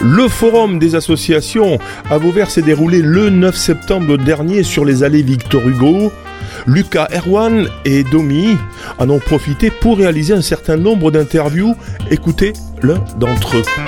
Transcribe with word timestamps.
Le 0.00 0.28
forum 0.28 0.78
des 0.78 0.94
associations 0.94 1.78
à 2.08 2.18
Vauvert 2.18 2.50
s'est 2.50 2.62
déroulé 2.62 3.02
le 3.02 3.30
9 3.30 3.56
septembre 3.56 4.16
dernier 4.16 4.62
sur 4.62 4.84
les 4.84 5.02
allées 5.02 5.22
Victor 5.22 5.66
Hugo. 5.66 6.12
Lucas 6.66 7.08
Erwan 7.12 7.66
et 7.84 8.04
Domi 8.04 8.56
en 8.98 9.10
ont 9.10 9.18
profité 9.18 9.70
pour 9.70 9.98
réaliser 9.98 10.34
un 10.34 10.42
certain 10.42 10.76
nombre 10.76 11.10
d'interviews. 11.10 11.74
Écoutez 12.10 12.52
l'un 12.82 13.02
d'entre 13.18 13.56
eux. 13.56 13.87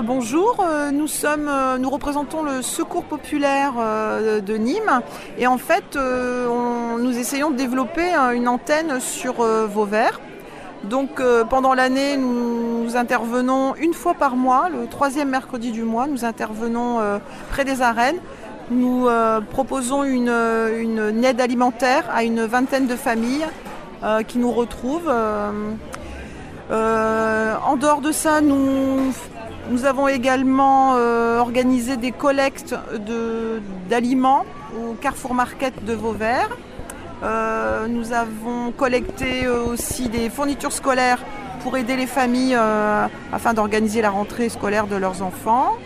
Euh, 0.00 0.02
bonjour. 0.02 0.56
Euh, 0.60 0.90
euh, 0.90 1.78
nous 1.78 1.90
représentons 1.90 2.42
le 2.42 2.62
Secours 2.62 3.04
populaire 3.04 3.74
de 3.74 4.56
Nîmes 4.56 5.02
et 5.38 5.46
en 5.46 5.58
fait, 5.58 5.96
nous 5.96 7.18
essayons 7.18 7.50
de 7.50 7.56
développer 7.56 8.14
une 8.34 8.48
antenne 8.48 9.00
sur 9.00 9.42
Vauvert. 9.42 10.20
Donc 10.84 11.22
pendant 11.48 11.74
l'année, 11.74 12.16
nous, 12.16 12.96
intervenons 12.96 13.74
une 13.76 13.94
fois 13.94 14.14
par 14.14 14.36
mois, 14.36 14.68
le 14.68 14.86
troisième 14.86 15.28
mercredi 15.28 15.70
du 15.70 15.82
mois, 15.82 16.06
nous 16.06 16.24
intervenons 16.24 16.98
près 17.50 17.64
des 17.64 17.82
arènes. 17.82 18.18
Nous 18.70 19.08
proposons 19.50 20.04
une, 20.04 20.28
une, 20.30 21.24
aide 21.24 21.40
alimentaire 21.40 22.04
à 22.12 22.24
une 22.24 22.44
vingtaine 22.44 22.86
de 22.86 22.96
familles 22.96 23.46
qui 24.28 24.38
nous 24.38 24.52
retrouvent. 24.52 25.12
en 26.70 27.76
dehors 27.76 28.00
de 28.00 28.12
ça, 28.12 28.40
nous 28.40 29.12
nous 29.70 29.84
avons 29.84 30.08
également 30.08 30.96
euh, 30.96 31.38
organisé 31.38 31.96
des 31.96 32.10
collectes 32.10 32.74
d'aliments 33.88 34.44
au 34.76 34.94
Carrefour 34.94 35.32
Market 35.32 35.84
de 35.84 35.94
Vauvert. 35.94 36.48
Euh, 37.22 37.86
nous 37.86 38.12
avons 38.12 38.72
collecté 38.72 39.44
euh, 39.44 39.64
aussi 39.64 40.08
des 40.08 40.28
fournitures 40.28 40.72
scolaires 40.72 41.20
pour 41.62 41.76
aider 41.76 41.94
les 41.94 42.06
familles 42.06 42.56
afin 43.32 43.52
d'organiser 43.52 44.00
la 44.00 44.10
rentrée 44.10 44.48
scolaire 44.48 44.86
de 44.86 44.96
leurs 44.96 45.22
enfants. 45.22 45.76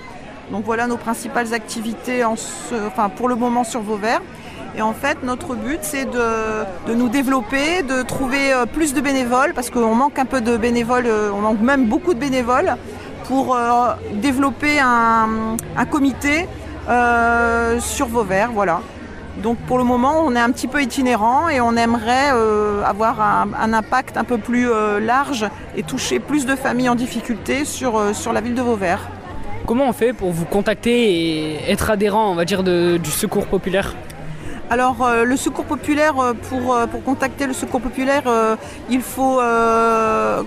Donc 0.50 0.64
voilà 0.64 0.86
nos 0.86 0.96
principales 0.96 1.52
activités 1.52 2.22
pour 3.16 3.28
le 3.28 3.34
moment 3.34 3.64
sur 3.64 3.80
Vauvert. 3.80 4.22
Et 4.76 4.82
en 4.82 4.92
fait, 4.92 5.18
notre 5.24 5.56
but, 5.56 5.80
c'est 5.82 6.04
de, 6.04 6.94
nous 6.94 7.08
développer, 7.08 7.82
de 7.82 8.02
trouver 8.02 8.52
plus 8.72 8.94
de 8.94 9.00
bénévoles, 9.00 9.52
parce 9.52 9.68
qu'on 9.70 9.96
manque 9.96 10.18
un 10.20 10.26
peu 10.26 10.40
de 10.40 10.56
bénévoles, 10.56 11.08
on 11.34 11.40
manque 11.40 11.60
même 11.60 11.86
beaucoup 11.86 12.14
de 12.14 12.20
bénévoles 12.20 12.76
pour 13.24 13.56
euh, 13.56 13.94
développer 14.14 14.78
un, 14.80 15.56
comité 15.90 16.46
euh, 16.88 17.80
sur 17.80 18.06
Vauvert. 18.06 18.50
Voilà. 18.52 18.80
Donc 19.42 19.58
pour 19.66 19.78
le 19.78 19.84
moment, 19.84 20.22
on 20.24 20.36
est 20.36 20.40
un 20.40 20.50
petit 20.50 20.68
peu 20.68 20.80
itinérant 20.80 21.48
et 21.48 21.60
on 21.60 21.76
aimerait 21.76 22.30
euh, 22.32 22.84
avoir 22.84 23.20
un, 23.20 23.72
impact 23.72 24.16
un 24.16 24.24
peu 24.24 24.38
plus 24.38 24.68
large 25.00 25.46
et 25.76 25.82
toucher 25.82 26.20
plus 26.20 26.46
de 26.46 26.54
familles 26.54 26.88
en 26.88 26.94
difficulté 26.94 27.64
sur, 27.64 28.14
sur 28.14 28.32
la 28.32 28.40
ville 28.40 28.54
de 28.54 28.62
Vauvert. 28.62 29.08
Comment 29.66 29.88
on 29.88 29.92
fait 29.92 30.12
pour 30.12 30.30
vous 30.30 30.44
contacter 30.44 31.10
et 31.10 31.70
être 31.70 31.90
adhérent, 31.90 32.30
on 32.30 32.34
va 32.34 32.44
dire, 32.44 32.62
du 32.62 33.10
Secours 33.10 33.46
populaire? 33.46 33.94
Alors 34.70 35.08
le 35.24 35.36
secours 35.36 35.66
populaire, 35.66 36.14
pour, 36.48 36.76
pour, 36.90 37.04
contacter 37.04 37.46
le 37.46 37.52
secours 37.52 37.80
populaire, 37.80 38.22
il 38.88 39.02
faut 39.02 39.40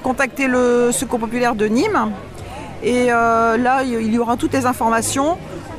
contacter 0.02 0.48
le 0.48 0.92
secours 0.92 1.20
populaire 1.20 1.55
de 1.55 1.66
Nîmes, 1.66 2.11
et 2.83 3.11
euh, 3.11 3.58
là, 3.58 3.83
il 3.83 4.14
y 4.14 4.20
aura 4.20 4.38
toutes 4.38 4.53
les 4.53 4.66
informations 4.66 5.38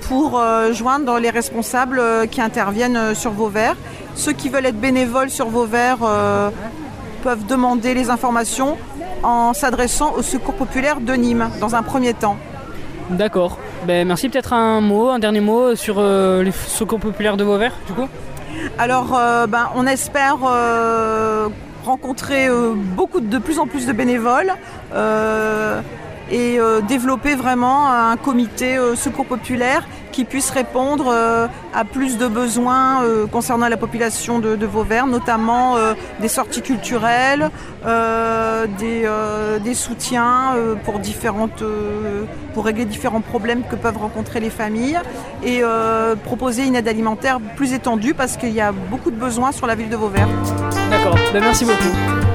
pour 0.08 0.38
euh, 0.38 0.72
joindre 0.72 1.18
les 1.18 1.30
responsables 1.30 1.98
euh, 1.98 2.26
qui 2.26 2.40
interviennent 2.40 3.14
sur 3.14 3.30
Vauvert. 3.30 3.76
Ceux 4.14 4.32
qui 4.32 4.48
veulent 4.48 4.66
être 4.66 4.80
bénévoles 4.80 5.30
sur 5.30 5.48
Vauvert 5.48 5.98
peuvent 7.22 7.46
demander 7.46 7.94
les 7.94 8.10
informations 8.10 8.76
en 9.22 9.52
s'adressant 9.52 10.14
au 10.16 10.22
Secours 10.22 10.54
populaire 10.54 11.00
de 11.00 11.12
Nîmes 11.12 11.50
dans 11.60 11.76
un 11.76 11.82
premier 11.82 12.14
temps. 12.14 12.36
D'accord. 13.10 13.58
Ben, 13.86 14.08
merci. 14.08 14.28
Peut-être 14.28 14.52
un 14.54 14.80
mot, 14.80 15.08
un 15.08 15.20
dernier 15.20 15.40
mot 15.40 15.76
sur 15.76 16.02
les 16.02 16.50
Secours 16.50 16.98
populaires 16.98 17.36
de 17.36 17.44
Vauvert, 17.44 17.74
du 17.86 17.92
coup? 17.92 18.08
Alors, 18.76 19.16
ben, 19.48 19.68
on 19.76 19.86
espère 19.86 20.38
rencontrer 21.84 22.48
beaucoup 22.96 23.20
de 23.20 23.38
plus 23.38 23.60
en 23.60 23.68
plus 23.68 23.86
de 23.86 23.92
bénévoles 23.92 24.52
et 26.30 26.58
euh, 26.58 26.80
développer 26.80 27.34
vraiment 27.34 27.90
un 27.90 28.16
comité 28.16 28.76
euh, 28.76 28.94
secours 28.94 29.26
populaire 29.26 29.86
qui 30.12 30.24
puisse 30.24 30.50
répondre 30.50 31.06
euh, 31.08 31.46
à 31.74 31.84
plus 31.84 32.18
de 32.18 32.26
besoins 32.26 33.04
concernant 33.30 33.68
la 33.68 33.76
population 33.76 34.40
de, 34.40 34.66
Vauvert, 34.66 35.06
notamment 35.06 35.76
des 36.20 36.28
sorties 36.28 36.62
culturelles, 36.62 37.50
des, 38.78 39.74
soutiens 39.74 40.56
pour, 40.84 42.64
régler 42.64 42.84
différents 42.84 43.20
problèmes 43.20 43.62
que 43.62 43.76
peuvent 43.76 43.98
rencontrer 43.98 44.40
les 44.40 44.50
familles 44.50 44.98
et 45.44 45.62
proposer 46.24 46.66
une 46.66 46.74
aide 46.74 46.88
alimentaire 46.88 47.38
plus 47.56 47.72
étendue 47.72 48.14
parce 48.14 48.36
qu'il 48.36 48.50
y 48.50 48.60
a 48.60 48.72
beaucoup 48.72 49.12
de 49.12 49.16
besoins 49.16 49.52
sur 49.52 49.66
la 49.66 49.76
ville 49.76 49.90
de 49.90 49.96
Vauvert. 49.96 50.28
D'accord, 50.90 51.16
ben, 51.32 51.40
merci 51.40 51.64
beaucoup. 51.64 52.27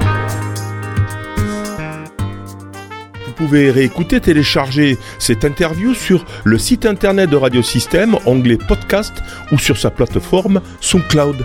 Pouvez 3.34 3.70
réécouter, 3.70 4.20
télécharger 4.20 4.96
cette 5.18 5.44
interview 5.44 5.94
sur 5.94 6.24
le 6.44 6.58
site 6.58 6.86
internet 6.86 7.30
de 7.30 7.36
Radiosystème, 7.36 8.16
onglet 8.26 8.58
podcast 8.58 9.12
ou 9.52 9.58
sur 9.58 9.76
sa 9.78 9.90
plateforme 9.90 10.60
SoundCloud. 10.80 11.44